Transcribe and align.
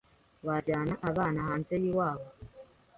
Wajyana 0.47 0.93
abana 1.09 1.39
hanze 1.47 1.73
yiwabo? 1.83 2.27